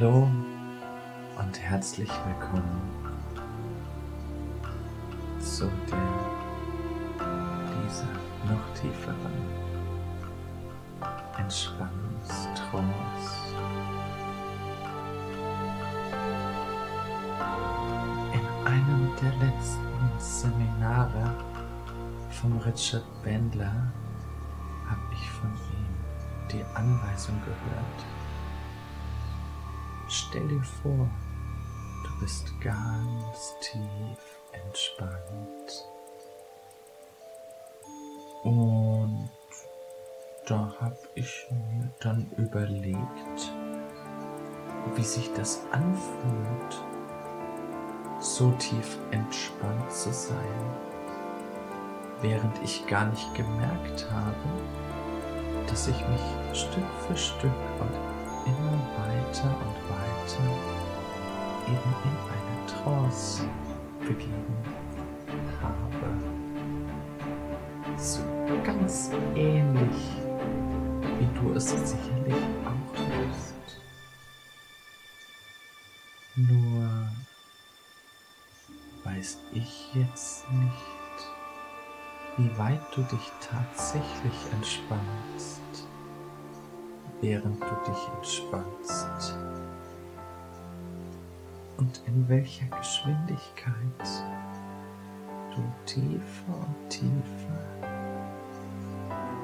Hallo 0.00 0.28
und 1.38 1.60
herzlich 1.60 2.10
willkommen 2.24 2.80
zu 5.38 5.70
der, 5.90 5.98
dieser 7.84 8.08
noch 8.48 8.64
tieferen 8.80 9.36
Entspannungstrance. 11.36 13.54
In 18.32 18.46
einem 18.66 19.10
der 19.20 19.34
letzten 19.46 20.08
Seminare 20.18 21.24
von 22.30 22.56
Richard 22.60 23.04
Bendler 23.22 23.92
habe 24.88 25.12
ich 25.12 25.30
von 25.30 25.50
ihm 25.50 25.86
die 26.50 26.64
Anweisung 26.74 27.38
gehört, 27.44 28.06
Stell 30.12 30.48
dir 30.48 30.64
vor, 30.82 31.08
du 32.02 32.20
bist 32.20 32.60
ganz 32.60 33.54
tief 33.60 34.40
entspannt. 34.50 35.86
Und 38.42 39.30
da 40.46 40.74
habe 40.80 40.98
ich 41.14 41.46
mir 41.52 41.92
dann 42.00 42.28
überlegt, 42.38 43.52
wie 44.96 45.04
sich 45.04 45.32
das 45.34 45.60
anfühlt, 45.70 46.84
so 48.18 48.50
tief 48.58 48.98
entspannt 49.12 49.92
zu 49.92 50.12
sein, 50.12 50.74
während 52.20 52.60
ich 52.64 52.84
gar 52.88 53.06
nicht 53.06 53.32
gemerkt 53.36 54.10
habe, 54.10 54.34
dass 55.68 55.86
ich 55.86 56.00
mich 56.08 56.58
Stück 56.58 56.90
für 57.06 57.16
Stück 57.16 57.52
und 57.78 57.94
immer 58.46 58.78
weiter 58.96 59.44
und 59.44 59.90
weiter 59.90 60.09
eben 61.66 61.94
in 62.04 62.16
eine 62.28 62.66
Trance 62.66 63.44
begeben 64.00 64.56
habe. 65.60 66.08
So 67.96 68.22
ganz 68.64 69.10
ähnlich, 69.34 70.00
wie 71.18 71.28
du 71.38 71.54
es 71.54 71.70
sicherlich 71.70 72.44
auch 72.64 72.96
tust. 72.96 73.80
Nur 76.36 77.08
weiß 79.04 79.38
ich 79.52 79.94
jetzt 79.94 80.50
nicht, 80.50 81.18
wie 82.38 82.58
weit 82.58 82.80
du 82.94 83.02
dich 83.02 83.32
tatsächlich 83.40 84.52
entspannst 84.52 85.60
während 87.20 87.62
du 87.62 87.90
dich 87.90 88.08
entspannst 88.16 89.36
und 91.80 92.02
in 92.06 92.28
welcher 92.28 92.66
Geschwindigkeit 92.66 93.74
du 95.54 95.62
tiefer 95.86 96.54
und 96.54 96.90
tiefer 96.90 97.10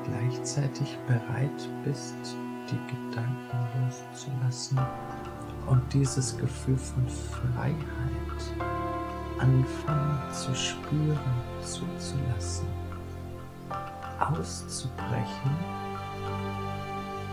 gleichzeitig 0.04 0.98
bereit 1.06 1.68
bist, 1.82 2.36
die 2.70 2.94
Gedanken 2.94 3.58
loszulassen 3.82 4.78
und 5.66 5.82
dieses 5.92 6.36
Gefühl 6.36 6.76
von 6.76 7.08
Freiheit 7.08 7.74
anfangen 9.38 10.32
zu 10.32 10.54
spüren, 10.54 11.18
zuzulassen, 11.62 12.68
auszubrechen 14.20 15.56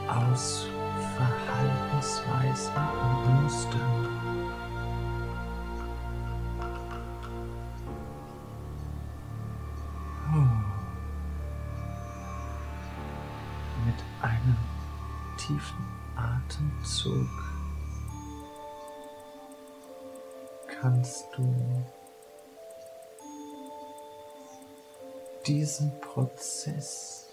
aus 0.08 0.68
Verhaltensweisen 1.16 2.74
und 2.76 3.44
Mustern. 3.44 4.13
Diesen 25.74 25.92
Prozess 26.02 27.28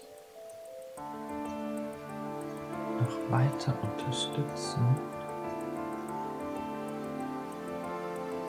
noch 2.97 3.31
weiter 3.31 3.75
unterstützen. 3.83 4.81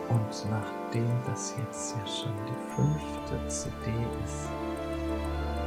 Und 0.09 0.51
nachdem 0.51 1.11
das 1.27 1.55
jetzt 1.59 1.95
ja 1.95 2.07
schon 2.07 2.33
die 2.47 2.57
fünfte 2.75 3.49
CD 3.49 3.91
ist, 4.25 4.49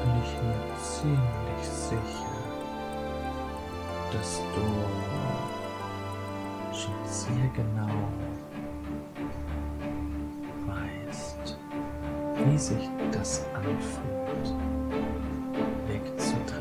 bin 0.02 0.13
ich 0.24 0.34
mir 0.42 0.62
ziemlich 0.81 1.63
sicher, 1.69 2.36
dass 4.12 4.42
du 4.56 4.66
schon 6.75 7.06
sehr 7.06 7.50
genau 7.56 8.09
weißt, 10.66 11.59
wie 12.44 12.57
sich 12.57 12.90
das 13.12 13.46
anfühlt, 13.53 14.15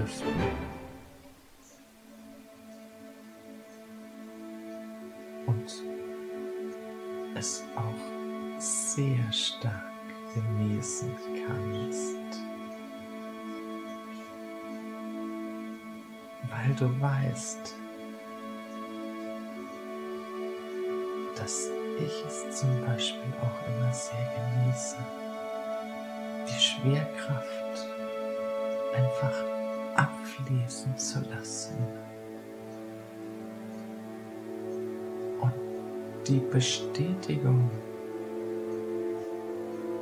wegzudriften 0.05 0.65
es 7.37 7.65
auch 7.77 8.61
sehr 8.61 9.33
stark 9.33 9.93
genießen 10.35 11.15
kannst, 11.47 12.17
weil 16.49 16.75
du 16.75 17.01
weißt, 17.01 17.75
dass 21.37 21.69
ich 21.99 22.25
es 22.27 22.61
zum 22.61 22.81
Beispiel 22.87 23.33
auch 23.43 23.69
immer 23.69 23.93
sehr 23.93 24.33
genieße, 24.37 24.97
die 26.49 26.61
Schwerkraft 26.61 27.89
einfach 28.95 29.54
abfließen 29.97 30.97
zu 30.97 31.21
lassen. 31.31 31.77
die 36.27 36.41
Bestätigung 36.51 37.71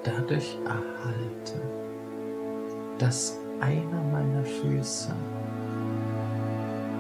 dadurch 0.05 0.57
erhalte, 0.65 1.61
dass 2.99 3.39
einer 3.61 4.03
meiner 4.13 4.45
Füße 4.45 5.13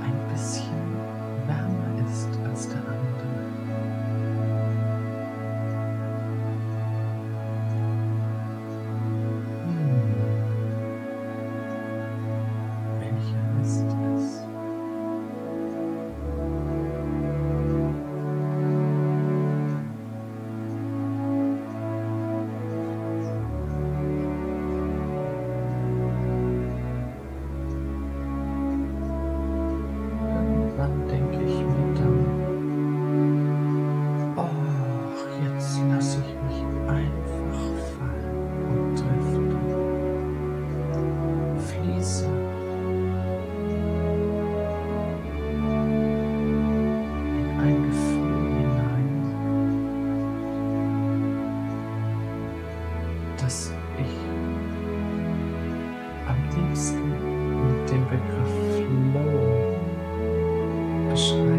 ein 0.02 0.32
bisschen 0.32 0.96
wärmer 1.46 2.10
ist 2.10 2.28
als 2.48 2.68
der 2.68 2.78
andere. 2.78 2.91
selbst 56.82 56.94
mit 56.94 57.90
dem 57.90 58.04
Begriff 58.08 58.54
Flow 59.12 59.76
beschreiben. 61.10 61.51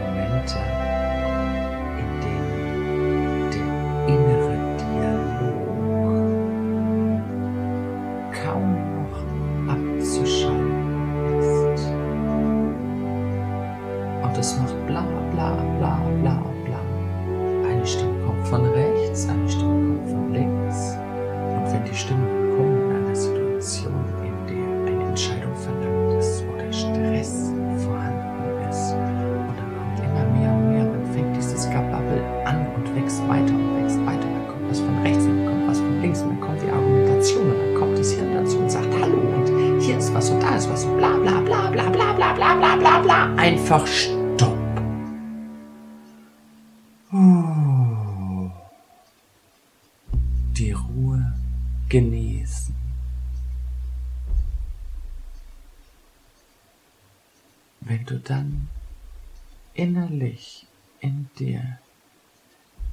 momentum. 0.00 0.91
Einfach 43.42 43.86
Stopp. 43.86 44.58
Die 50.56 50.72
Ruhe 50.72 51.32
genießen. 51.88 52.74
Wenn 57.80 58.04
du 58.04 58.20
dann 58.20 58.68
innerlich 59.74 60.66
in 61.00 61.28
dir 61.38 61.78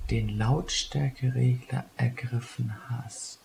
den 0.09 0.38
Lautstärkeregler 0.38 1.85
ergriffen 1.95 2.74
hast 2.89 3.38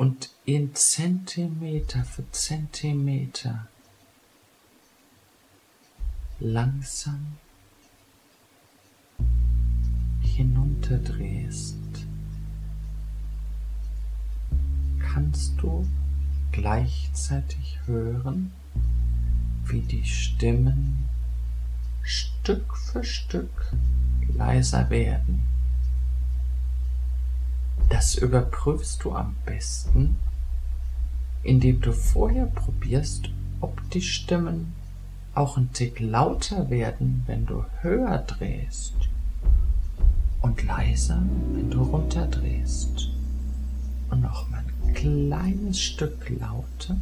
und 0.00 0.30
in 0.46 0.74
Zentimeter 0.74 2.02
für 2.04 2.24
Zentimeter 2.30 3.68
langsam 6.38 7.36
hinunterdrehst, 10.22 11.76
kannst 15.00 15.60
du 15.60 15.86
gleichzeitig 16.50 17.78
hören, 17.84 18.52
wie 19.66 19.82
die 19.82 20.06
Stimmen 20.06 21.10
Stück 22.02 22.74
für 22.74 23.04
Stück 23.04 23.74
leiser 24.34 24.88
werden. 24.88 25.42
Das 27.90 28.14
überprüfst 28.14 29.02
du 29.02 29.12
am 29.12 29.34
besten, 29.44 30.16
indem 31.42 31.80
du 31.80 31.92
vorher 31.92 32.46
probierst, 32.46 33.30
ob 33.60 33.90
die 33.90 34.00
Stimmen 34.00 34.72
auch 35.34 35.56
ein 35.56 35.72
Tick 35.72 35.98
lauter 35.98 36.70
werden, 36.70 37.24
wenn 37.26 37.46
du 37.46 37.64
höher 37.82 38.18
drehst 38.18 38.94
und 40.40 40.62
leiser, 40.64 41.20
wenn 41.52 41.68
du 41.68 41.82
runterdrehst. 41.82 43.10
Und 44.08 44.22
noch 44.22 44.48
mal 44.48 44.64
ein 44.86 44.94
kleines 44.94 45.80
Stück 45.80 46.30
lauter 46.30 46.96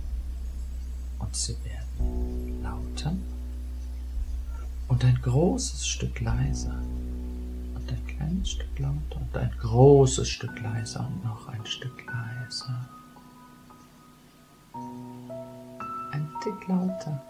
und 1.19 1.37
sie 1.37 1.57
werden 1.65 2.63
lauter 2.63 3.15
und 4.89 5.05
ein 5.05 5.21
großes 5.21 5.87
Stück 5.87 6.21
leiser 6.21 6.81
und 7.89 7.97
ein 7.97 8.07
kleines 8.07 8.51
Stück 8.51 8.79
lauter 8.79 9.21
und 9.21 9.37
ein 9.37 9.53
großes 9.61 10.29
Stück 10.29 10.61
leiser 10.61 11.07
und 11.07 11.25
noch 11.25 11.49
ein 11.49 11.65
Stück 11.65 12.05
leiser. 12.07 12.89
Ein 16.13 16.29
Tick 16.43 16.69
lauter 16.69 17.23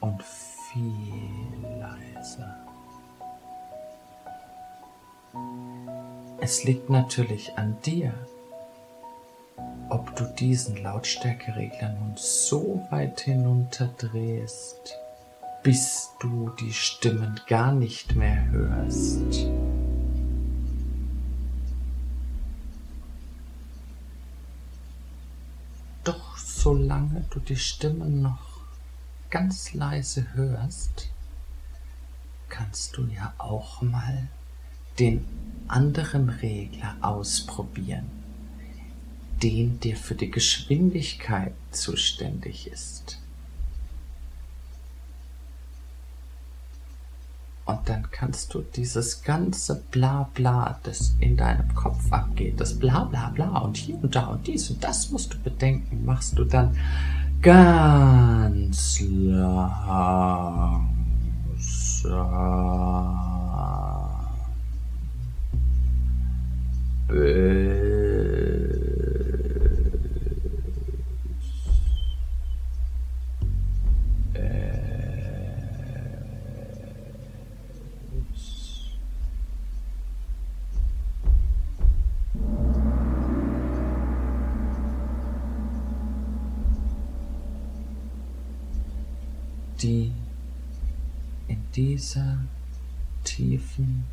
und 0.00 0.22
viel 0.22 1.78
leiser. 1.80 2.54
Es 6.40 6.64
liegt 6.64 6.88
natürlich 6.88 7.56
an 7.56 7.76
dir, 7.84 8.12
ob 9.90 10.14
du 10.16 10.24
diesen 10.24 10.82
Lautstärkeregler 10.82 11.90
nun 12.00 12.12
so 12.16 12.86
weit 12.90 13.20
hinunterdrehst, 13.20 14.94
bis 15.62 16.10
du 16.20 16.50
die 16.60 16.72
Stimmen 16.72 17.40
gar 17.46 17.72
nicht 17.72 18.14
mehr 18.14 18.46
hörst. 18.50 19.48
Solange 26.62 27.24
du 27.30 27.38
die 27.38 27.56
Stimmen 27.56 28.20
noch 28.20 28.64
ganz 29.30 29.74
leise 29.74 30.26
hörst, 30.34 31.08
kannst 32.48 32.96
du 32.96 33.06
ja 33.06 33.32
auch 33.38 33.80
mal 33.80 34.28
den 34.98 35.24
anderen 35.68 36.28
Regler 36.28 36.96
ausprobieren, 37.00 38.10
den 39.42 39.78
der 39.80 39.96
für 39.96 40.16
die 40.16 40.30
Geschwindigkeit 40.30 41.54
zuständig 41.70 42.66
ist. 42.66 43.18
Und 47.68 47.80
dann 47.84 48.10
kannst 48.10 48.54
du 48.54 48.62
dieses 48.62 49.22
ganze 49.22 49.82
Blabla, 49.90 50.80
das 50.84 51.14
in 51.20 51.36
deinem 51.36 51.74
Kopf 51.74 52.10
abgeht, 52.10 52.58
das 52.58 52.78
Blabla 52.78 53.28
bla 53.34 53.58
und 53.58 53.76
hier 53.76 54.02
und 54.02 54.16
da 54.16 54.28
und 54.28 54.46
dies 54.46 54.70
und 54.70 54.82
das 54.82 55.10
musst 55.10 55.34
du 55.34 55.38
bedenken, 55.38 56.02
machst 56.06 56.38
du 56.38 56.44
dann 56.44 56.74
ganz 57.42 59.02
langsam. 59.02 59.58
Die 89.80 90.12
in 91.46 91.62
dieser 91.74 92.38
tiefen 93.24 94.04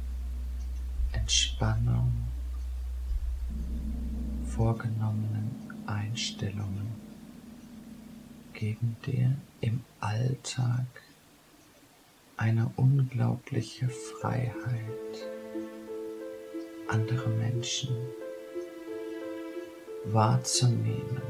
Entspannung 1.12 2.12
vorgenommenen 4.45 5.50
Einstellungen 5.88 6.88
geben 8.53 8.95
dir 9.05 9.36
im 9.62 9.84
Alltag 10.00 10.86
eine 12.38 12.72
unglaubliche 12.75 13.89
Freiheit, 13.89 14.53
andere 16.88 17.29
Menschen 17.29 17.95
wahrzunehmen 20.05 21.22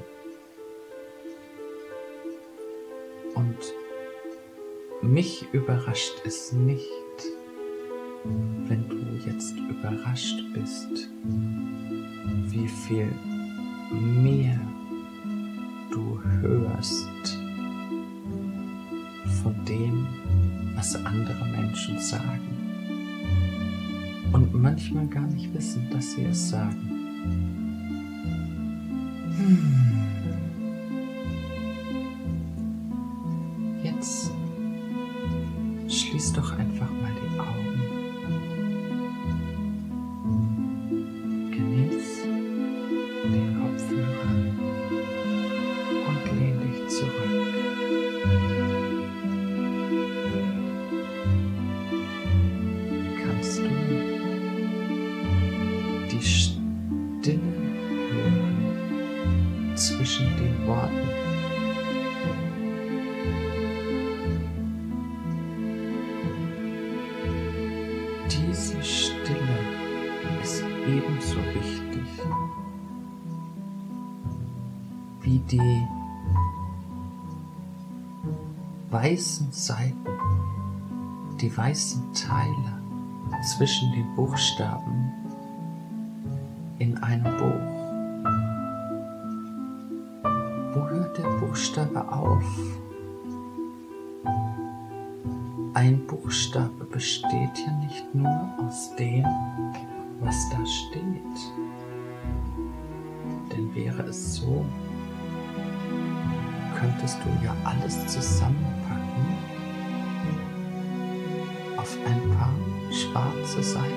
und 3.36 3.58
mich 5.13 5.45
überrascht 5.53 6.21
es 6.25 6.51
nicht, 6.51 6.89
wenn 8.67 8.89
du 8.89 9.29
jetzt 9.29 9.55
überrascht 9.57 10.43
bist, 10.53 11.09
wie 12.47 12.67
viel 12.67 13.12
mehr 13.91 14.59
du 15.91 16.19
hörst 16.41 17.38
von 19.43 19.55
dem, 19.65 20.07
was 20.75 20.95
andere 20.95 21.45
Menschen 21.45 22.00
sagen 22.00 22.55
und 24.33 24.53
manchmal 24.53 25.07
gar 25.07 25.27
nicht 25.27 25.53
wissen, 25.53 25.88
dass 25.91 26.13
sie 26.13 26.25
es 26.25 26.50
sagen. 26.50 26.91
Hmm. 29.38 29.85
Weißen 79.05 79.51
Seiten, 79.51 79.95
die 81.39 81.55
weißen 81.55 82.12
Teile 82.13 82.81
zwischen 83.55 83.91
den 83.91 84.15
Buchstaben 84.15 85.12
in 86.79 86.97
einem 87.03 87.38
Buch. 87.38 87.67
Wo 90.74 90.89
hört 90.89 91.15
der 91.19 91.29
Buchstabe 91.39 92.12
auf 92.12 92.43
ein 95.75 96.07
Buchstabe 96.07 96.85
besteht 96.85 97.59
ja 97.63 97.71
nicht 97.85 98.15
nur 98.15 98.50
aus 98.65 98.95
dem, 98.95 99.24
was 100.21 100.50
da 100.50 100.65
steht. 100.65 101.53
Denn 103.51 103.75
wäre 103.75 104.01
es 104.03 104.38
so, 104.38 104.65
könntest 106.79 107.19
du 107.24 107.45
ja 107.45 107.53
alles 107.65 108.07
zusammenpacken 108.07 108.85
schwarze 113.15 113.63
Seiten. 113.63 113.93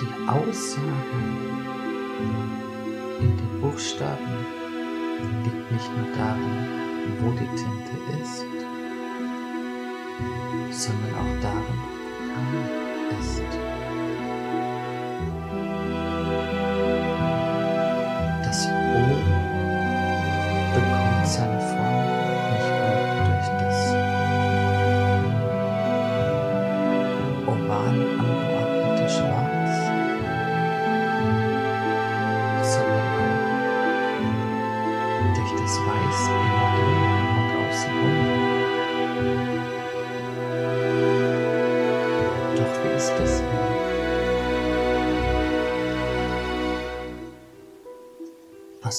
Die 0.00 0.28
Aussage 0.28 1.20
in 3.20 3.36
den 3.36 3.60
Buchstaben 3.60 4.44
liegt 5.44 5.70
nicht 5.70 5.90
nur 5.96 6.16
darin, 6.16 6.58
wo 7.20 7.30
die 7.30 7.46
Tinte 7.56 7.96
ist, 8.20 8.44
sondern 10.82 11.14
auch 11.14 11.36
darin, 11.42 11.80
wo 12.50 13.20
ist. 13.20 13.89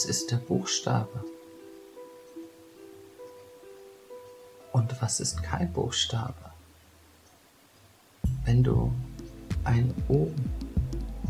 Was 0.01 0.09
ist 0.09 0.31
der 0.31 0.37
Buchstabe? 0.37 1.23
Und 4.71 4.99
was 4.99 5.19
ist 5.19 5.43
kein 5.43 5.71
Buchstabe? 5.71 6.33
Wenn 8.43 8.63
du 8.63 8.91
ein 9.63 9.93
O 10.09 10.31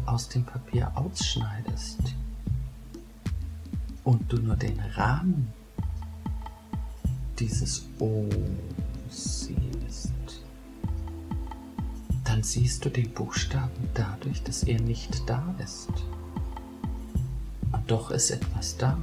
aus 0.06 0.30
dem 0.30 0.46
Papier 0.46 0.90
ausschneidest 0.96 2.00
und 4.06 4.32
du 4.32 4.38
nur 4.38 4.56
den 4.56 4.80
Rahmen 4.80 5.52
dieses 7.40 7.90
O 8.00 8.24
siehst, 9.10 10.14
dann 12.24 12.42
siehst 12.42 12.86
du 12.86 12.90
den 12.90 13.12
Buchstaben 13.12 13.90
dadurch, 13.94 14.42
dass 14.44 14.64
er 14.64 14.80
nicht 14.80 15.28
da 15.28 15.54
ist. 15.62 15.90
Doch 17.92 18.10
ist 18.10 18.32
etwas 18.32 18.78
da. 18.78 18.98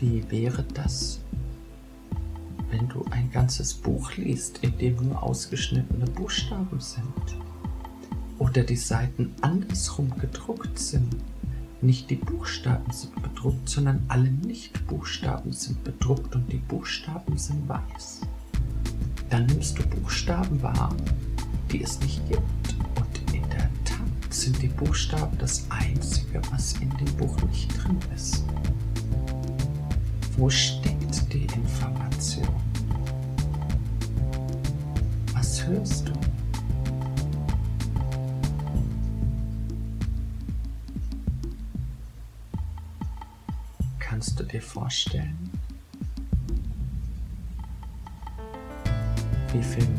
Wie 0.00 0.28
wäre 0.28 0.64
das, 0.74 1.20
wenn 2.70 2.88
du 2.88 3.04
ein 3.12 3.30
ganzes 3.30 3.72
Buch 3.72 4.16
liest, 4.16 4.64
in 4.64 4.76
dem 4.78 4.96
nur 4.96 5.22
ausgeschnittene 5.22 6.06
Buchstaben 6.06 6.80
sind? 6.80 7.36
Oder 8.40 8.64
die 8.64 8.74
Seiten 8.74 9.32
andersrum 9.42 10.10
gedruckt 10.18 10.76
sind? 10.76 11.14
Nicht 11.82 12.10
die 12.10 12.16
Buchstaben 12.16 12.90
sind 12.90 13.14
bedruckt, 13.22 13.68
sondern 13.68 14.02
alle 14.08 14.28
Nicht-Buchstaben 14.28 15.52
sind 15.52 15.84
bedruckt 15.84 16.34
und 16.34 16.50
die 16.52 16.56
Buchstaben 16.56 17.38
sind 17.38 17.68
weiß. 17.68 18.22
Dann 19.30 19.44
nimmst 19.46 19.78
du 19.78 19.82
Buchstaben 19.88 20.62
wahr, 20.62 20.94
die 21.70 21.82
es 21.82 22.00
nicht 22.00 22.26
gibt. 22.28 22.74
Und 22.96 23.34
in 23.34 23.42
der 23.50 23.68
Tat 23.84 23.98
sind 24.30 24.60
die 24.62 24.68
Buchstaben 24.68 25.36
das 25.38 25.66
Einzige, 25.70 26.40
was 26.50 26.72
in 26.74 26.90
dem 26.96 27.14
Buch 27.16 27.36
nicht 27.42 27.70
drin 27.76 27.98
ist. 28.14 28.44
Wo 30.36 30.48
steckt 30.48 31.32
die 31.32 31.46
Information? 31.54 32.48
Was 35.34 35.66
hörst 35.66 36.08
du? 36.08 36.12
Kannst 43.98 44.40
du 44.40 44.44
dir 44.44 44.62
vorstellen, 44.62 45.47
wie 49.58 49.97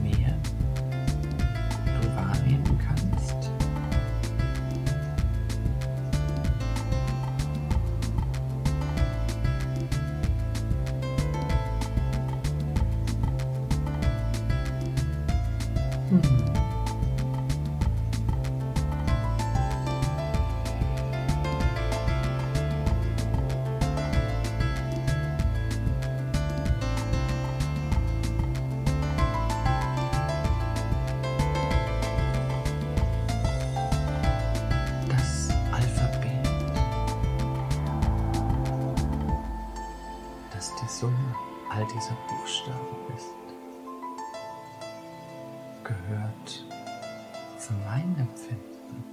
für 47.69 47.75
mein 47.85 48.15
Empfinden 48.17 49.03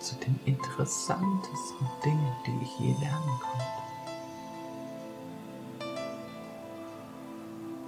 zu 0.00 0.14
den 0.16 0.38
interessantesten 0.44 1.86
Dingen, 2.04 2.32
die 2.46 2.62
ich 2.62 2.78
je 2.78 2.92
lernen 3.00 3.40
konnte. 3.40 3.64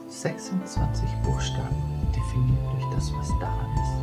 26 0.08 1.10
Buchstaben 1.22 2.06
definiert 2.14 2.72
durch 2.72 2.94
das, 2.94 3.12
was 3.12 3.28
da 3.38 3.54
ist 3.74 3.98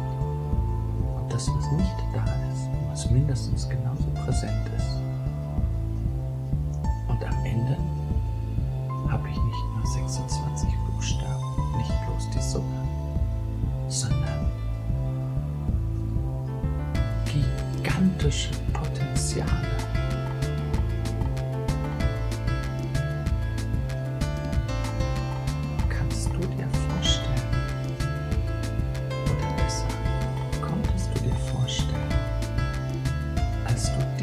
und 1.16 1.34
das, 1.34 1.50
was 1.50 1.72
nicht 1.72 1.98
da 2.14 2.24
ist, 2.52 2.70
was 2.92 3.10
mindestens 3.10 3.68
genauso 3.68 4.06
präsent 4.24 4.70
ist. 4.78 4.93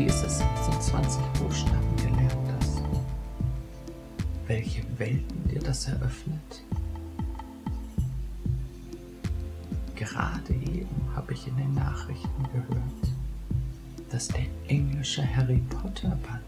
Als 0.09 0.23
du 0.23 0.25
diese 0.25 0.28
26 0.30 1.23
Buchstaben 1.38 1.97
gelernt 1.97 2.52
hast, 2.59 2.83
welche 4.47 4.83
Welten 4.99 5.49
dir 5.49 5.61
das 5.61 5.88
eröffnet? 5.88 6.62
Gerade 9.95 10.54
eben 10.54 10.88
habe 11.14 11.35
ich 11.35 11.47
in 11.47 11.57
den 11.57 11.75
Nachrichten 11.75 12.42
gehört, 12.45 13.12
dass 14.11 14.28
der 14.28 14.47
englische 14.69 15.23
Harry 15.37 15.62
Potter 15.69 16.16
Band, 16.16 16.42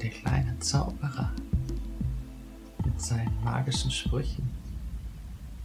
der 0.00 0.10
kleine 0.10 0.58
Zauberer 0.58 1.32
mit 2.84 3.00
seinen 3.00 3.42
magischen 3.42 3.90
Sprüchen, 3.90 4.50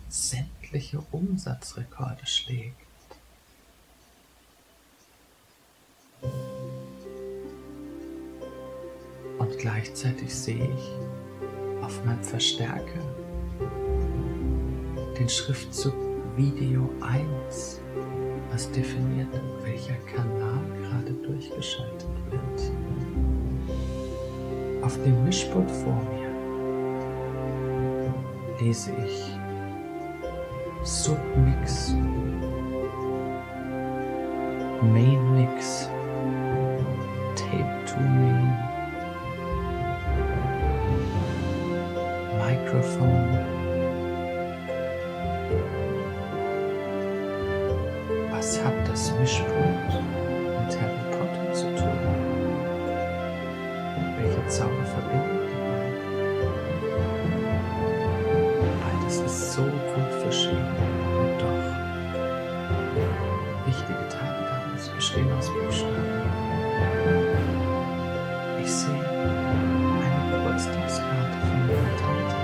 sämtliche 0.07 1.01
Umsatzrekorde 1.12 2.25
schlägt. 2.25 2.87
Gleichzeitig 9.67 10.33
sehe 10.33 10.69
ich 10.74 11.83
auf 11.83 12.03
meinem 12.05 12.24
Verstärker 12.24 13.01
den 15.19 15.27
Schriftzug 15.27 15.93
Video 16.38 16.89
1, 17.01 17.81
was 18.51 18.71
definiert, 18.71 19.27
welcher 19.63 19.97
Kanal 20.15 20.62
gerade 20.81 21.12
durchgeschaltet 21.12 22.07
wird. 22.29 22.71
Auf 24.83 24.95
dem 25.03 25.25
Mischpult 25.25 25.69
vor 25.69 26.01
mir 26.13 26.31
lese 28.62 28.91
ich 29.05 29.33
Submix, 30.83 31.93
Main 34.81 35.36
Mix, 35.36 35.89
Tape 37.36 37.86
to 37.86 38.00
Main, 38.00 38.66
Zauber 54.68 54.86
verbinden? 54.86 55.48
Beides 58.82 59.18
ist 59.22 59.53
so 59.53 59.62
gut 59.62 60.14
verschieden 60.22 60.75
und 61.20 61.42
doch 61.42 61.68
wichtige 63.66 64.03
Teile 64.10 64.42
daraus 64.44 64.90
bestehen 64.90 65.32
aus 65.32 65.48
Buchstaben. 65.48 65.96
Ich 68.62 68.72
sehe 68.72 69.10
eine 70.03 70.32
Geburtstagskarte 70.32 71.38
von 71.40 71.60
meiner 71.68 71.96
Tante 71.96 72.36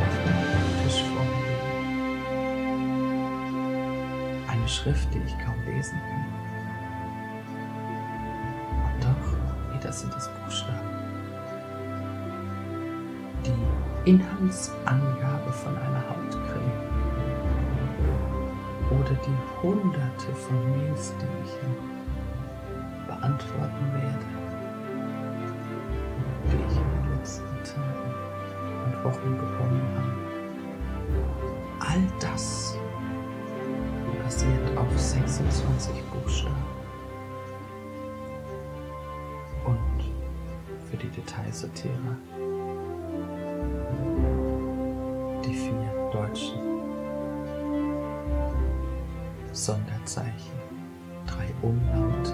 auf 0.00 0.14
dem 0.24 0.38
Tisch 0.82 1.00
vor 1.02 1.24
mir. 1.24 1.54
Eine 4.48 4.68
Schrift, 4.68 5.08
die 5.14 5.22
ich 5.24 5.38
kaum 5.38 5.58
lesen 5.66 6.00
kann. 6.00 6.43
Wieder 9.94 10.12
sind 10.12 10.14
es 10.16 10.28
Buchstaben. 10.28 10.90
Die 13.44 14.10
Inhaltsangabe 14.10 15.52
von 15.52 15.76
einer 15.76 16.02
Hautcreme 16.08 16.72
oder 18.90 19.14
die 19.14 19.62
hunderte 19.62 20.34
von 20.34 20.56
Mails, 20.70 21.12
die 21.20 21.32
ich 21.44 21.52
noch 21.62 21.82
beantworten 23.06 23.92
werde, 23.92 24.26
die 26.46 26.56
ich 26.56 26.76
in 26.76 26.88
den 27.02 27.06
letzten 27.16 27.56
Tagen 27.64 28.14
und 28.86 28.94
Wochen 29.04 29.32
bekommen 29.36 29.84
habe. 29.96 30.14
All 31.80 32.02
das 32.20 32.76
basiert 34.24 34.76
auf 34.76 34.98
26 34.98 36.02
Buchstaben. 36.10 36.83
Für 40.94 41.06
die 41.06 41.08
Detailsortierer. 41.08 42.16
Die 45.44 45.54
vier 45.54 46.10
deutschen 46.12 46.58
Sonderzeichen, 49.52 50.52
drei 51.26 51.52
Umlaute 51.62 52.32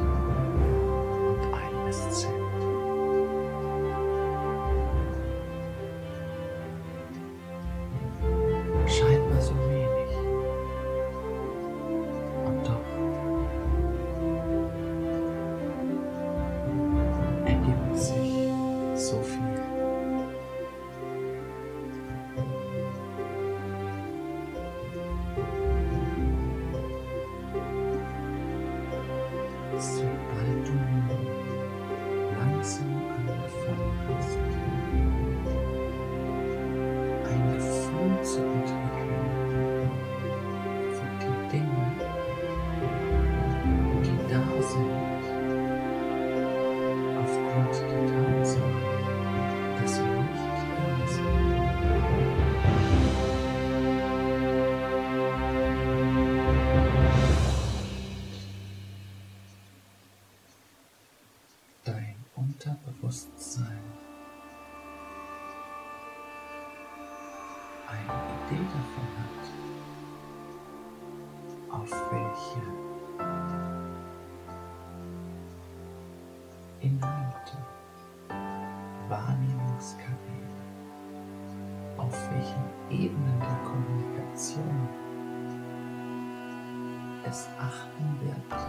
es 87.31 87.49
achten 87.61 88.19
wird, 88.21 88.61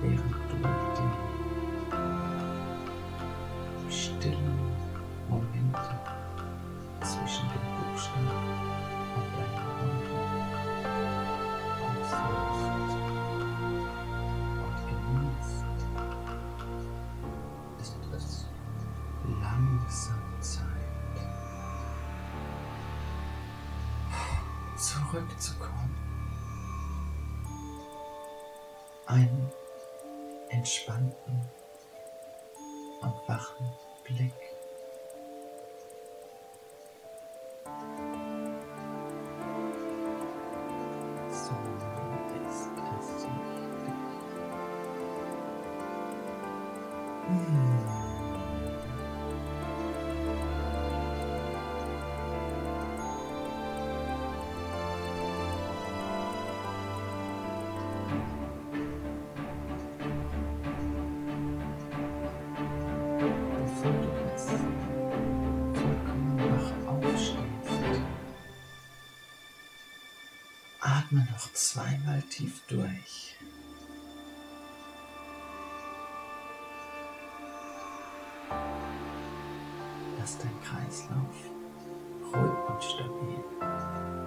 während 0.00 0.34
du 0.48 0.56
die 3.86 3.92
stillen 3.92 4.58
Momente 5.28 5.92
zwischen 7.02 7.46
den 7.50 7.64
Buchstaben 7.76 8.28
und 9.16 9.28
deiner 9.36 9.66
Handlung 9.76 10.32
aushältst 11.84 12.49
zurückzukommen. 25.10 25.94
Einen 29.06 29.50
entspannten 30.50 31.42
und 33.00 33.28
wachen 33.28 33.66
Blick. 34.04 34.49
Atme 71.10 71.26
noch 71.32 71.52
zweimal 71.52 72.22
tief 72.22 72.60
durch. 72.68 73.34
Lass 80.18 80.38
dein 80.38 80.60
Kreislauf 80.62 81.34
ruhig 82.32 82.68
und 82.68 82.84
stabil. 82.84 84.19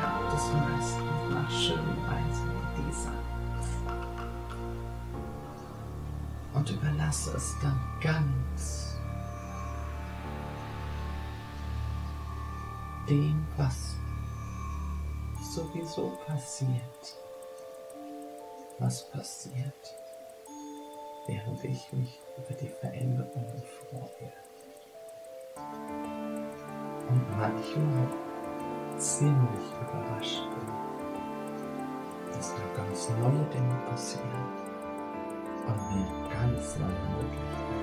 Habe 0.00 0.24
das 0.30 0.52
meistens 0.52 1.00
nach 1.30 1.50
schönen 1.50 2.04
Reisen 2.04 2.50
wie 2.50 2.82
dieser. 2.82 3.12
Und 6.54 6.70
überlasse 6.70 7.36
es 7.36 7.56
dann 7.60 7.78
ganz 8.00 8.96
dem, 13.08 13.46
was 13.56 13.96
sowieso 15.54 16.16
passiert. 16.26 17.16
Was 18.78 19.10
passiert, 19.10 19.96
während 21.26 21.64
ich 21.64 21.92
mich 21.92 22.20
über 22.36 22.54
die 22.54 22.68
Veränderungen 22.68 23.62
freue. 23.90 24.32
Und 27.08 27.36
manchmal 27.36 28.27
ziemlich 28.98 29.72
überrascht 29.80 30.42
bin, 30.50 30.68
dass 32.32 32.48
da 32.54 32.62
ganz 32.76 33.08
neue 33.20 33.44
Dinge 33.52 33.76
passieren 33.88 34.44
und 35.66 35.78
mir 35.94 36.08
ganz 36.28 36.64
neue 36.78 37.04
Möglichkeiten. 37.16 37.78